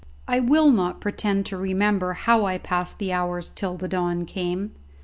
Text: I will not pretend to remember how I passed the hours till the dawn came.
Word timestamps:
I 0.27 0.39
will 0.39 0.71
not 0.71 0.99
pretend 0.99 1.45
to 1.45 1.57
remember 1.57 2.13
how 2.13 2.43
I 2.45 2.57
passed 2.57 2.97
the 2.97 3.13
hours 3.13 3.51
till 3.53 3.77
the 3.77 3.87
dawn 3.87 4.25
came. 4.25 4.71